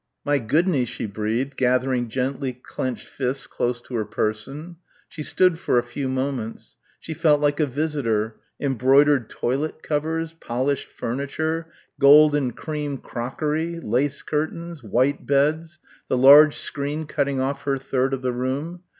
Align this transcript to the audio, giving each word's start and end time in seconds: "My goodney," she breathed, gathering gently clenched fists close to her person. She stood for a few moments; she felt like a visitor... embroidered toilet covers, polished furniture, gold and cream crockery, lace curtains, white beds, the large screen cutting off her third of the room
"My 0.25 0.39
goodney," 0.39 0.85
she 0.87 1.05
breathed, 1.05 1.57
gathering 1.57 2.09
gently 2.09 2.53
clenched 2.53 3.07
fists 3.07 3.45
close 3.45 3.83
to 3.83 3.93
her 3.93 4.03
person. 4.03 4.77
She 5.07 5.21
stood 5.21 5.59
for 5.59 5.77
a 5.77 5.83
few 5.83 6.09
moments; 6.09 6.75
she 6.99 7.13
felt 7.13 7.39
like 7.39 7.59
a 7.59 7.67
visitor... 7.67 8.37
embroidered 8.59 9.29
toilet 9.29 9.83
covers, 9.83 10.33
polished 10.33 10.89
furniture, 10.89 11.67
gold 11.99 12.33
and 12.33 12.57
cream 12.57 12.97
crockery, 12.97 13.79
lace 13.79 14.23
curtains, 14.23 14.81
white 14.83 15.27
beds, 15.27 15.77
the 16.07 16.17
large 16.17 16.55
screen 16.57 17.05
cutting 17.05 17.39
off 17.39 17.61
her 17.65 17.77
third 17.77 18.15
of 18.15 18.23
the 18.23 18.33
room 18.33 18.81